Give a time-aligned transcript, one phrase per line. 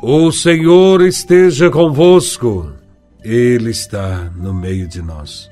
[0.00, 2.72] O Senhor esteja convosco,
[3.20, 5.50] Ele está no meio de nós.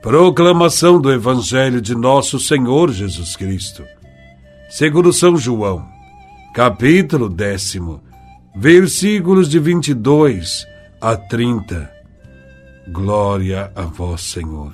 [0.00, 3.82] Proclamação do Evangelho de Nosso Senhor Jesus Cristo,
[4.70, 5.84] segundo São João,
[6.54, 8.00] capítulo décimo,
[8.54, 10.64] versículos de 22
[11.00, 11.90] a 30.
[12.86, 14.72] Glória a vós, Senhor.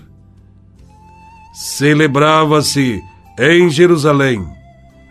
[1.54, 3.02] Celebrava-se
[3.38, 4.46] em Jerusalém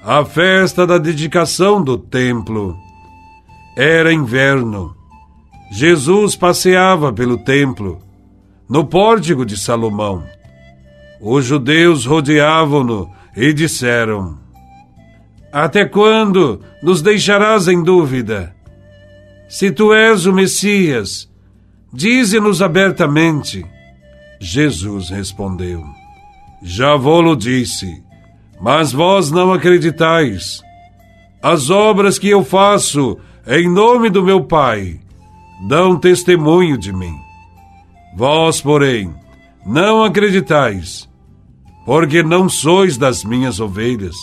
[0.04, 2.78] a festa da dedicação do templo
[3.78, 4.96] era inverno.
[5.72, 8.02] Jesus passeava pelo templo,
[8.68, 10.24] no pórtico de Salomão.
[11.22, 14.40] Os judeus rodeavam-no e disseram:
[15.52, 18.56] Até quando nos deixarás em dúvida?
[19.48, 21.30] Se tu és o Messias,
[21.94, 23.64] dize-nos abertamente.
[24.40, 25.84] Jesus respondeu:
[26.64, 28.04] Já vou-lo disse,
[28.60, 30.64] mas vós não acreditais.
[31.44, 33.20] As obras que eu faço
[33.50, 35.00] em nome do meu Pai,
[35.70, 37.16] dão testemunho de mim.
[38.18, 39.16] Vós, porém,
[39.66, 41.10] não acreditais,
[41.86, 44.16] porque não sois das minhas ovelhas.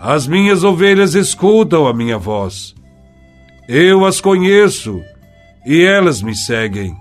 [0.00, 2.74] As minhas ovelhas escutam a minha voz.
[3.68, 5.02] Eu as conheço
[5.66, 6.96] e elas me seguem.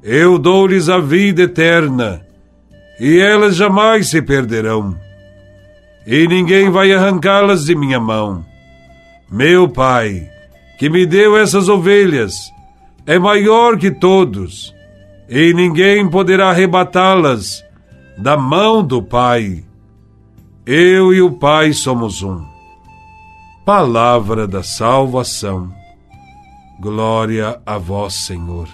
[0.00, 2.24] Eu dou-lhes a vida eterna
[3.00, 4.96] e elas jamais se perderão.
[6.06, 8.53] E ninguém vai arrancá-las de minha mão.
[9.30, 10.28] Meu Pai,
[10.78, 12.52] que me deu essas ovelhas,
[13.06, 14.74] é maior que todos,
[15.28, 17.64] e ninguém poderá arrebatá-las
[18.18, 19.64] da mão do Pai.
[20.66, 22.44] Eu e o Pai somos um.
[23.64, 25.72] Palavra da salvação.
[26.80, 28.68] Glória a vós, Senhor.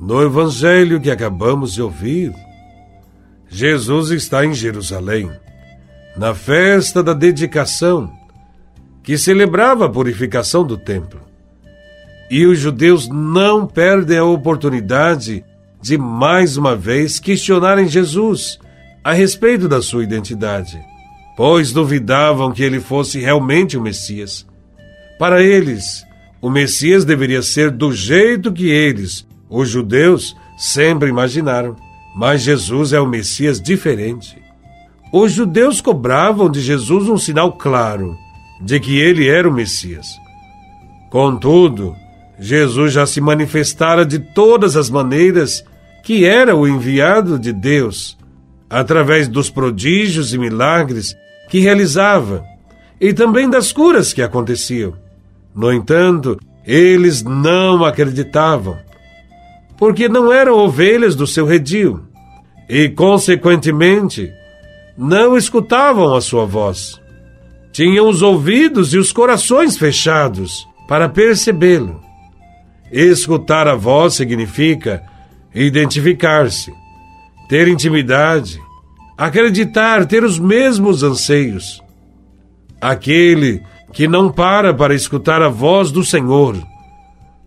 [0.00, 2.32] No evangelho que acabamos de ouvir,
[3.48, 5.30] Jesus está em Jerusalém,
[6.16, 8.12] na festa da dedicação
[9.04, 11.20] que celebrava a purificação do templo.
[12.30, 15.44] E os judeus não perdem a oportunidade
[15.80, 18.58] de mais uma vez questionarem Jesus
[19.04, 20.80] a respeito da sua identidade,
[21.36, 24.46] pois duvidavam que ele fosse realmente o Messias.
[25.18, 26.02] Para eles,
[26.40, 31.76] o Messias deveria ser do jeito que eles, os judeus, sempre imaginaram.
[32.16, 34.42] Mas Jesus é o Messias diferente.
[35.12, 38.23] Os judeus cobravam de Jesus um sinal claro
[38.60, 40.06] de que ele era o Messias.
[41.10, 41.94] Contudo,
[42.38, 45.64] Jesus já se manifestara de todas as maneiras
[46.02, 48.18] que era o enviado de Deus,
[48.68, 51.16] através dos prodígios e milagres
[51.48, 52.44] que realizava
[53.00, 54.94] e também das curas que aconteciam.
[55.54, 58.76] No entanto, eles não acreditavam,
[59.76, 62.00] porque não eram ovelhas do seu redil
[62.68, 64.32] e, consequentemente,
[64.96, 67.00] não escutavam a sua voz
[67.74, 72.00] tinham os ouvidos e os corações fechados para percebê-lo.
[72.90, 75.02] Escutar a voz significa
[75.52, 76.72] identificar-se,
[77.48, 78.60] ter intimidade,
[79.18, 81.82] acreditar, ter os mesmos anseios.
[82.80, 83.60] Aquele
[83.92, 86.56] que não para para escutar a voz do Senhor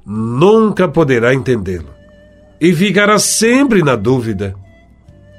[0.05, 1.89] nunca poderá entendê-lo
[2.59, 4.55] e ficará sempre na dúvida.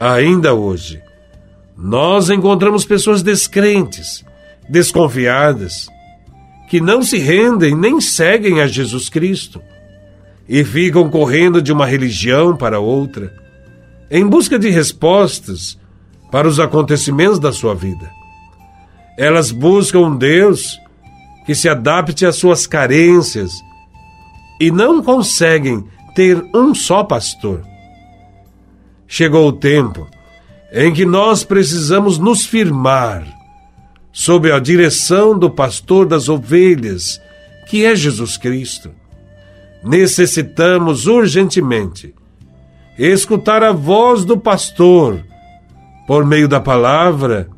[0.00, 1.02] Ainda hoje,
[1.76, 4.26] nós encontramos pessoas descrentes
[4.68, 5.88] desconfiadas,
[6.68, 9.60] que não se rendem nem seguem a Jesus Cristo
[10.48, 13.32] e ficam correndo de uma religião para outra,
[14.10, 15.78] em busca de respostas
[16.30, 18.10] para os acontecimentos da sua vida.
[19.18, 20.78] Elas buscam um Deus
[21.44, 23.52] que se adapte às suas carências
[24.60, 27.62] e não conseguem ter um só pastor.
[29.06, 30.06] Chegou o tempo
[30.72, 33.37] em que nós precisamos nos firmar
[34.18, 37.22] sob a direção do pastor das ovelhas,
[37.68, 38.90] que é Jesus Cristo.
[39.80, 42.12] Necessitamos urgentemente
[42.98, 45.22] escutar a voz do pastor
[46.04, 47.48] por meio da palavra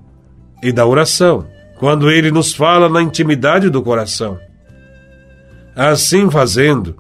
[0.63, 1.47] e da oração,
[1.79, 4.39] quando ele nos fala na intimidade do coração.
[5.75, 6.95] Assim fazendo,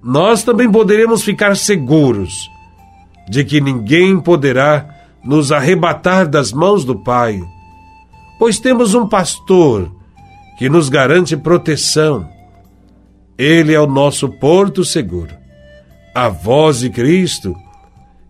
[0.00, 2.48] nós também poderemos ficar seguros
[3.28, 4.88] de que ninguém poderá
[5.24, 7.42] nos arrebatar das mãos do Pai
[8.38, 9.90] pois temos um pastor
[10.58, 12.28] que nos garante proteção.
[13.36, 15.34] Ele é o nosso porto seguro.
[16.14, 17.54] A voz de Cristo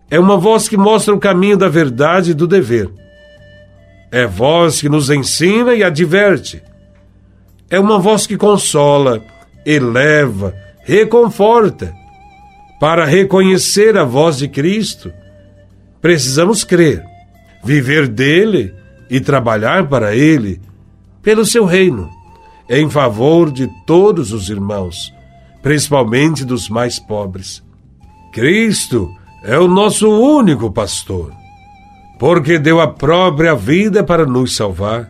[0.09, 2.89] é uma voz que mostra o caminho da verdade e do dever.
[4.11, 6.63] É voz que nos ensina e adverte.
[7.69, 9.23] É uma voz que consola,
[9.65, 11.93] eleva, reconforta.
[12.79, 15.11] Para reconhecer a voz de Cristo,
[16.01, 17.03] precisamos crer,
[17.63, 18.73] viver dele
[19.09, 20.59] e trabalhar para Ele,
[21.21, 22.09] pelo seu reino,
[22.69, 25.13] em favor de todos os irmãos,
[25.61, 27.63] principalmente dos mais pobres.
[28.31, 29.09] Cristo
[29.43, 31.31] é o nosso único pastor,
[32.19, 35.09] porque deu a própria vida para nos salvar.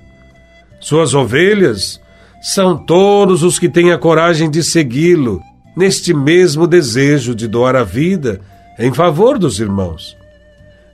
[0.79, 1.99] Suas ovelhas
[2.41, 5.41] são todos os que têm a coragem de segui-lo
[5.75, 8.39] neste mesmo desejo de doar a vida
[8.77, 10.15] em favor dos irmãos.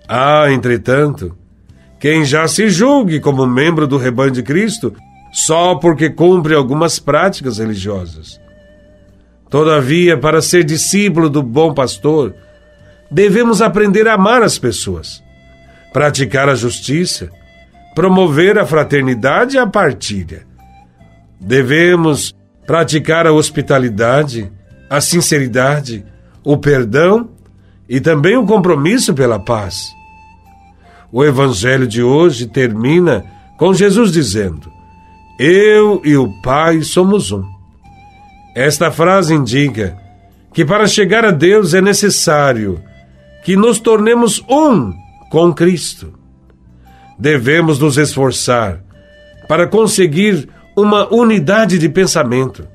[0.07, 1.35] Há, entretanto,
[2.01, 4.91] quem já se julgue como membro do rebanho de Cristo
[5.31, 8.41] só porque cumpre algumas práticas religiosas.
[9.51, 12.33] Todavia, para ser discípulo do bom pastor,
[13.11, 15.21] devemos aprender a amar as pessoas,
[15.93, 17.29] praticar a justiça,
[17.93, 20.47] promover a fraternidade e a partilha.
[21.39, 22.33] Devemos
[22.65, 24.51] praticar a hospitalidade,
[24.89, 26.03] a sinceridade,
[26.43, 27.29] o perdão
[27.87, 30.00] e também o compromisso pela paz.
[31.11, 33.25] O evangelho de hoje termina
[33.57, 34.71] com Jesus dizendo:
[35.39, 37.43] Eu e o Pai somos um.
[38.55, 39.97] Esta frase indica
[40.53, 42.81] que para chegar a Deus é necessário
[43.43, 44.93] que nos tornemos um
[45.29, 46.13] com Cristo.
[47.17, 48.83] Devemos nos esforçar
[49.47, 52.67] para conseguir uma unidade de pensamento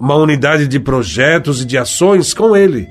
[0.00, 2.88] uma unidade de projetos e de ações com Ele.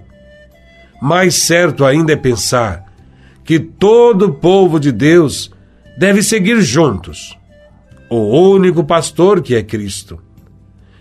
[1.01, 2.85] Mais certo ainda é pensar
[3.49, 5.49] que todo o povo de Deus
[5.97, 7.35] deve seguir juntos
[8.07, 10.19] o único pastor que é Cristo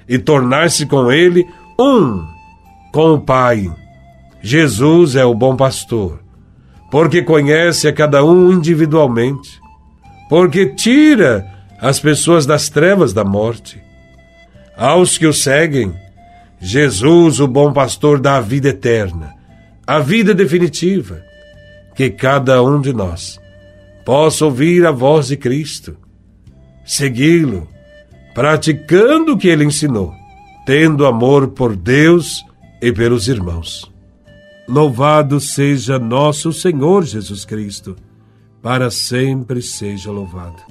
[0.08, 1.46] e tornar-se com Ele
[1.78, 2.26] um
[2.90, 3.70] com o Pai.
[4.40, 6.20] Jesus é o bom pastor,
[6.90, 9.60] porque conhece a cada um individualmente,
[10.30, 11.46] porque tira
[11.78, 13.78] as pessoas das trevas da morte
[14.74, 15.92] aos que o seguem,
[16.58, 19.34] Jesus, o bom pastor, dá a vida eterna,
[19.86, 21.27] a vida definitiva,
[21.98, 23.40] que cada um de nós
[24.04, 25.96] possa ouvir a voz de Cristo,
[26.84, 27.66] segui-lo,
[28.32, 30.14] praticando o que ele ensinou,
[30.64, 32.44] tendo amor por Deus
[32.80, 33.92] e pelos irmãos.
[34.68, 37.96] Louvado seja nosso Senhor Jesus Cristo,
[38.62, 40.62] para sempre seja louvado.